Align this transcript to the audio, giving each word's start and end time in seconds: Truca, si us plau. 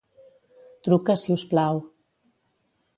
Truca, 0.89 1.17
si 1.25 1.37
us 1.37 1.47
plau. 1.55 1.85